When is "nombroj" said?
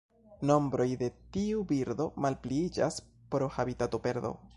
0.51-0.87